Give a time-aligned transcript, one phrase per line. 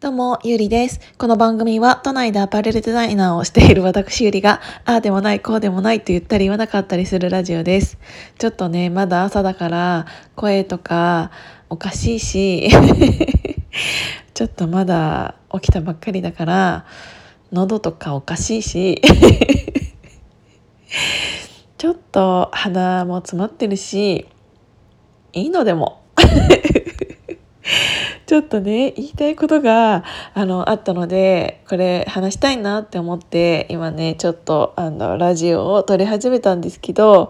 [0.00, 0.98] どうも、ゆりです。
[1.18, 7.98] この番組は都内でアパレルデザイナーをしている私ゆりが、ああでもない、こうでもないと言ったり言わなかったりするラジオです。
[8.38, 11.30] ちょっとね、まだ朝だから声とか
[11.68, 12.70] おかしいし、
[14.32, 16.86] ちょっとまだ起きたばっかりだから、
[17.52, 19.02] 喉とかおかしいし、
[21.76, 24.26] ちょっと鼻も詰まってるし、
[25.34, 25.99] いいのでも。
[28.30, 30.04] ちょっとね言いたいことが
[30.34, 37.28] あのあったのでこれ話したいなって思って今ねちょっとあのラジオを撮り始めたんですけど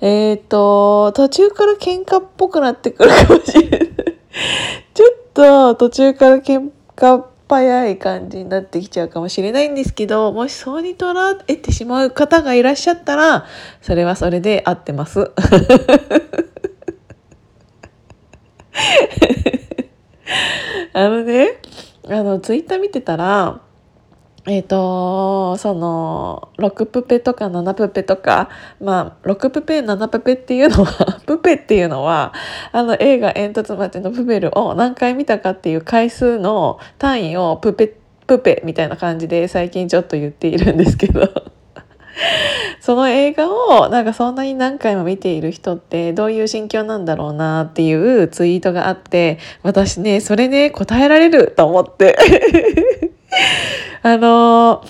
[0.00, 3.80] えっ、ー、と途中から喧嘩っぽくなってくるかもしれない
[4.94, 11.14] ちょっと途中から喧嘩っ早い感じになってきちゃうかもしれないんですけどもしそうに捉
[11.46, 13.46] えてしまう方がいらっしゃったら
[13.80, 15.30] それはそれで合ってます。
[20.94, 21.58] あのね
[22.08, 23.62] あのツイッター見てたら
[24.46, 28.48] えっ、ー、とその6プペとか7プペとか
[28.80, 32.32] まあ6プペ7プペっていうのは プペっていうのは
[32.72, 37.94] あの映画「煙突町のプペル」を何回見たかっていう回数の単位をプペ
[38.26, 41.28] プペみたいな感じで最近ちょっと言っているんですけど。
[42.80, 52.16] その映画をなんかそんなに何回も見ている人ってどういう心境なんだろうなっていうツイートがあって私ねそれね答えられると思って。
[54.02, 54.84] あの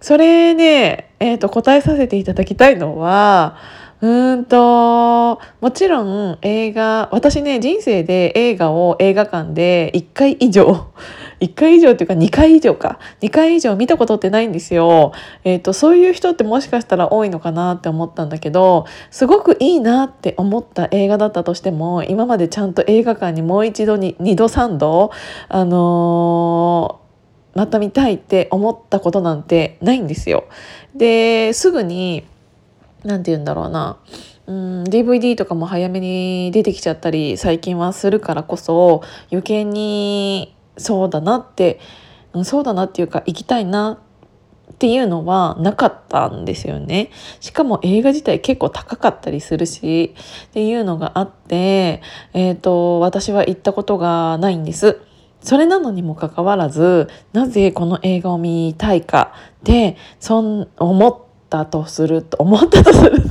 [0.00, 3.56] それね、えーと、答えさせていただきたいのは
[4.00, 10.86] うんともちろん映画私ね人生で映画を映画館で1回以上
[11.40, 15.12] 1回以上っていうか2回以上か2回以上見たことってないんですよ。
[15.44, 25.10] えーと、そういう人ってもしかしたら多いのかなって思ったんだけどすごくいいなって思った映画だったとしても今までちゃんと映画館にもう一度に2度3度
[25.48, 30.44] あのー、また見たいって思ったことなんてないんですよ。
[30.94, 32.24] ですぐに
[33.04, 33.98] 何て言うんだろうな
[34.46, 41.80] うん DVD とかも早めに出てきちゃったり最近はするからこそ余計にそうだなって
[42.42, 44.00] そうだなっていうか行きたいな
[44.72, 47.10] っていうのはなかったんですよね。
[47.38, 50.14] しかも映画自体結構高かったりするし
[50.48, 54.98] っていうのがあって、えーと、私は行ったことがないんです。
[55.40, 61.23] それなのにもかかわらずなぜこの映画を見たいかでそん思っ
[61.54, 63.22] たとすると思ったとする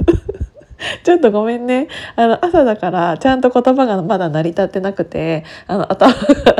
[1.03, 1.87] ちょっとごめんね。
[2.15, 6.13] あの、朝だから、ちゃんと言葉がまだ成り立ってなくて、あの、頭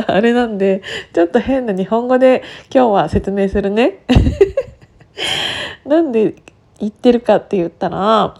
[0.06, 0.82] あれなんで、
[1.12, 2.42] ちょっと変な日本語で
[2.74, 4.04] 今日は説明するね。
[5.84, 6.36] なんで
[6.80, 8.34] 言ってるかって言ったら、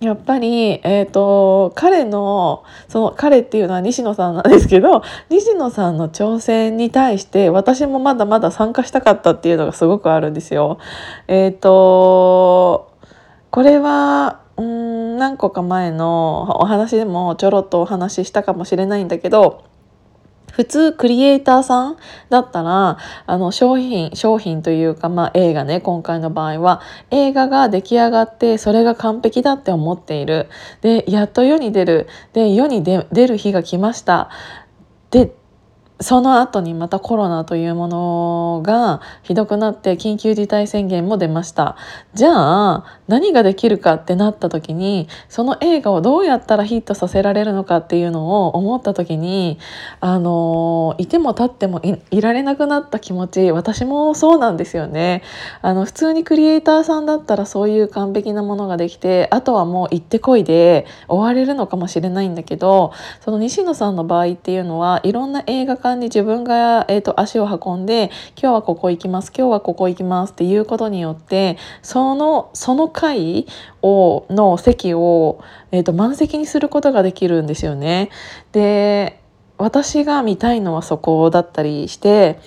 [0.00, 10.78] やっぱり、えっ、ー、と、彼の、その彼っていうのは西野さんなんですけど、西野さんの挑戦に対して私もまだまだ参加したかったっていうのがすごくあるんですよ。
[11.28, 12.90] えっ、ー、と、
[13.50, 19.64] これは、うん何個か前のお話でもちょろっとお話ししたかもしれないんだけど
[20.60, 21.96] 普通クリエイターさん
[22.28, 30.50] だったらあの商品商品というか、まあ、映画ね今回の場合は映画が出来上がってそれが完璧だって思っている。
[30.82, 32.08] でやっと世に出る。
[32.34, 34.28] で世に出る日が来ました。
[35.10, 35.32] で
[36.00, 41.76] その後にまたコロナというものがひどくなって緊急事態宣言も出ました。
[42.14, 49.58] じゃあ何ができるかってなった時にその映画をどうやったらヒットさせられるのかっていうのを思った時に
[50.00, 55.22] あのいても立ってもいられなくなった気持ち私もそうなんですよね。
[55.60, 73.46] あの普通にクリエイターさんだったらそういう完璧なものができてあとはもう行ってこいで終われるのかもしれないんだけどその西野さんの場合っていうのはいろんな映画館に自分が、えーと、足を運んで今日はここ行きます今日はここ行きますっていうことによってそのその回
[73.82, 75.42] をの席を、
[75.72, 78.10] えーと満席にすることができるんですよね。
[78.52, 79.20] で
[79.60, 82.40] 私が見たいのはそこだったりして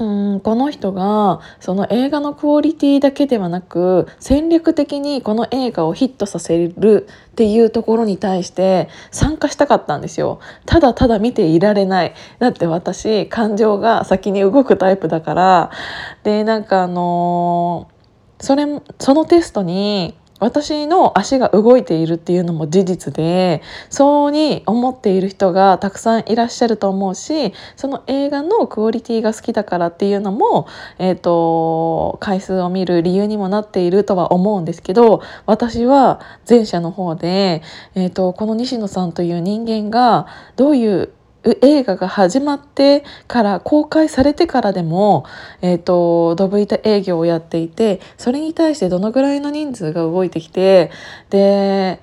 [0.00, 10.40] うんこの人がその映画のクオリティだけではなく戦略的にこの映画をヒットさせるっていうところに対して参加したかったんですよ。
[10.64, 12.14] ただただ見ていられない。
[12.38, 15.70] だって私感情が先に動くタイプだから。
[16.24, 18.64] でなんかあのー、それ
[18.98, 30.66] そのテストに私の足が動いているっていうのも事実でそうに思っている人がたくさんいらっしゃると思うしその映画のクオリティが好きだからっていうのも、
[30.98, 37.62] えーと、回数を見る理由にもなっているとは思うんですけど私は前者の方で、
[37.94, 40.26] えーとこの西野さんという人間が
[40.56, 41.10] どういう
[41.62, 45.24] 映画が始まってから公開されてからでも、
[45.62, 50.90] えーと、ドブ板営業をやっていてそれに対してどのぐらいの人数が動いてきて
[51.30, 52.00] で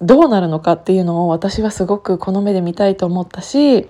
[0.00, 3.88] どうなるのかっていうのを私はすごくこの目で見たいと思ったし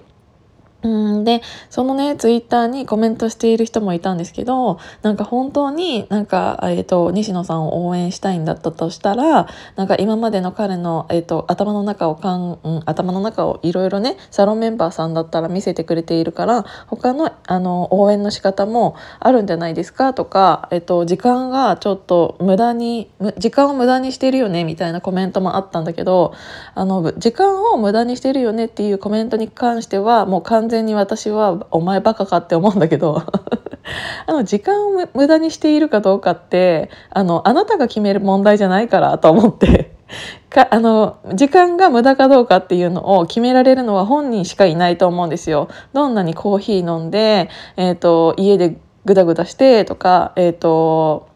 [0.82, 20.14] うんでそのねツイッターにコメントしている人もいたんですけどなんか本当になんか、えーと、西野さんを応援したいんだったとしたらなんか今までの彼の、えーと、頭の中をかん、うん、頭の中をいろいろねサロンメンバーさんだったら見せてくれているから他のあの応援の仕方もあるんじゃないですか？
[20.14, 24.64] とか、えーと、時間がちょっと無駄に時間を無駄にしてるよね？
[24.64, 26.32] みたいなコメントもあったんだけど
[26.74, 28.64] あの時間を無駄にしてるよね？
[28.64, 33.22] っていうコメントに関してはもう完全に私はお前バカかって思うんだけど
[34.26, 39.92] あの時間を無駄にしているかどうかってあのあなたが決める問題じゃないからと思って
[40.48, 45.68] かあの時間が無駄かどうかっていうのを決められるのは本人しかいないと思うんですよ。
[45.92, 51.30] どんなにコーヒー飲んで、えーと、家でグダグダしてとか、えーと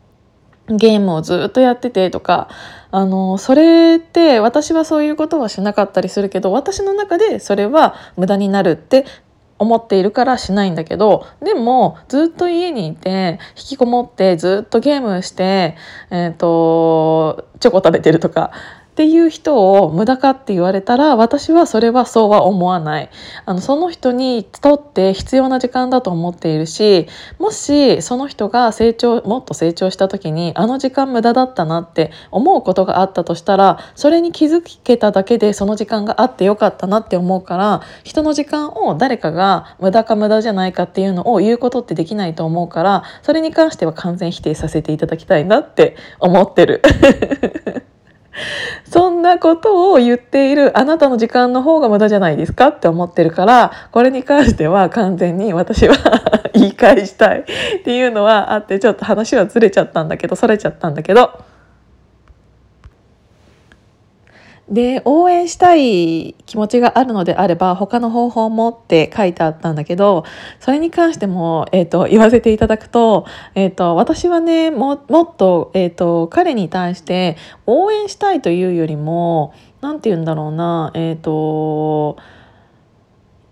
[0.68, 2.48] ゲームをずっとやっててとか
[2.90, 9.04] あのそれって私はそういうことはしなかったりするけど私の中でそれは無駄になるって
[9.58, 15.76] 思っているからしないんだけどでもずっと家にいて引きこもってずっとゲームして、
[16.10, 18.50] えーとチョコ食べてるとか
[18.94, 23.10] っていう人を無駄かって言われたら私はそれはそうは思わない
[23.44, 27.08] あのその人にとって必要な時間だと思っているし
[27.40, 46.80] もしその人が成長もっと成長した時にあの時間無駄だったなって思うことがあったとしたらそれに気づけただけでその時間があってよかったなって思うから人の時間を誰かが無駄か無駄じゃないかっていうのを言うことってできないと思うからそれに関しては完全否定させていただきたいなって思ってる。
[48.94, 55.96] そんなことを言っているあなたの時間の方が無駄じゃないですかって思ってるからこれに関しては完全に私は
[56.54, 57.44] 言い返したいっ
[57.82, 61.53] ていうのはあってちょっと話はずれちゃったんだけどそれちゃったんだけど。
[64.68, 70.24] で応援したい気持ちがあるのであれば他の方法もって書いてあったんだけど
[70.58, 75.00] それに関しても、えーと、言わせていただくと,、えーと、私はねもっ
[75.36, 79.52] と,、えーと、彼に対して応援したいというよりも
[79.82, 82.16] 何て言うんだろうなえっ、ー、と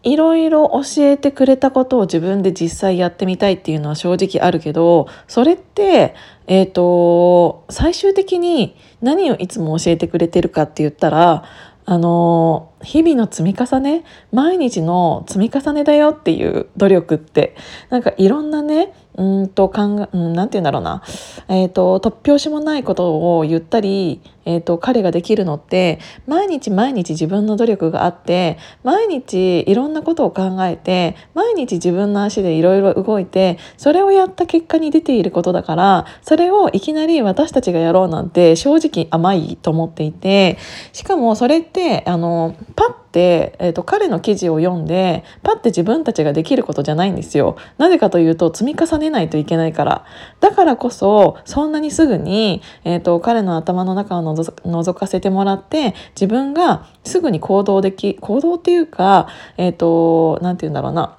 [0.02, 6.14] いろいろ教えてくれたことを自分で実際やってみたいっていうのは正直あるけどそれって
[6.46, 11.44] えっ、ー、と最終的に何をいつも教えてくれてるかって言ったら
[11.84, 17.56] あの日々の積み重ね毎日の積み重ねだよっていう努力って
[17.90, 21.02] なんかいろんなねうんと考え、うん、なんて言うんだろうな、
[21.48, 40.58] えーと、突拍子もないことを言ったり、えーと、彼ができるのって毎日毎日自分の努力があって毎日いろんなことを考えて毎日自分の足でいろいろ動いてそれをやった結果に出ていることだからそれをいきなり私たちがやろうなんて正直甘いと思っていて
[40.92, 47.56] しかもそれってあのパッ、えーと、彼の記事を読んでパッて自分たちができることじゃないんですよ。
[47.78, 50.04] なぜかというと積み重ねないといけないから。
[50.40, 61.18] だからこそそんなにすぐに、えーと、彼の頭の中をのぞ覗かせてもらって自分がすぐに行動でき行動っていうかえ、ー、と何て言うんだろうな。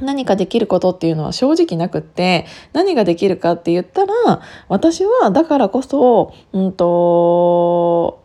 [0.00, 8.22] 何かできることっていうのは正直なくって何ができるかって言ったら私はだからこそうんと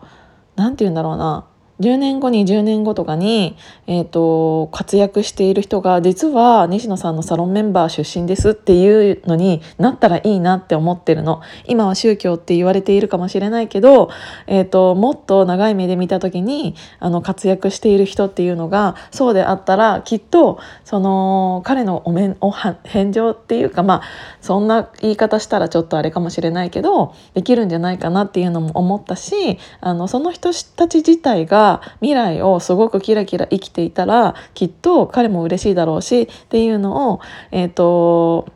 [0.55, 1.47] 何て言うんだろうな。
[1.83, 11.41] 10年後に10年後とかに、えーと、活躍している人が実は西野さんのサロンメンバー出身ですっていうのになったらいいなって思ってるの。
[11.67, 14.09] 今は宗教って言われているかもしれないけど、
[14.47, 24.01] えーと、もっと長い目で見た時にあの活躍している人っていうのがそうであったらきっとその彼のお面お返上っていうかまあ
[24.41, 37.19] そんな言い方したらちょっとあれかもしれないけどできるんじゃないかなっていうのも思ったしあのその人たち自体が未来をすごくキラキラ生きていたらきっと彼も嬉しいだろうしっていうのを、
[37.51, 38.51] えーと、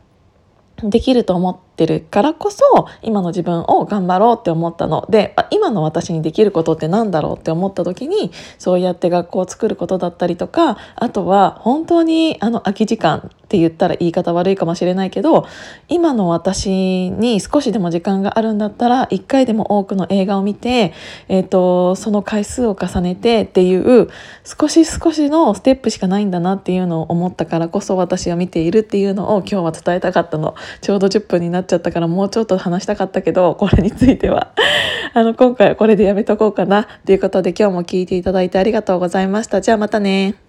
[0.82, 5.06] できると思っててるからこそ今の自分を頑張ろうって思ったの。
[5.08, 15.46] で今の私にできることって何だろうって思った時にそうやって学校を作ることだったりとかあとは本当にあの空き時間って言ったら言い方悪いかもしれないけど
[15.88, 20.92] 今の私に少しでも時間があるんだったら1回でも多くの映画を見て、
[21.28, 24.10] えーと、その回数を重ねてっていう
[24.44, 30.54] 少し少しのステップしかないんだなっていうのを思ったからこそ私は見ているっていうのを今日は伝えたかったの。
[30.82, 34.52] ちょうど10分になっちゃったからもうちょっと話したかったけどこれについては。
[35.14, 36.88] あの今回はこれでやめとこうかな。
[37.06, 39.60] ということで今日も聞いていただいてありがとうございました。
[39.60, 40.47] じゃあまたね。